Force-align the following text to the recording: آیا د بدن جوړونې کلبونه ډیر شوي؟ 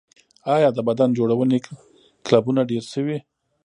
آیا 0.55 0.69
د 0.73 0.79
بدن 0.87 1.09
جوړونې 1.17 1.57
کلبونه 2.27 2.61
ډیر 2.71 2.83
شوي؟ 2.93 3.17